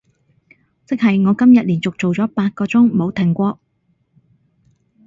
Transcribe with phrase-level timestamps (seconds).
[0.87, 3.59] 即係我今日連續做咗八個鐘冇停過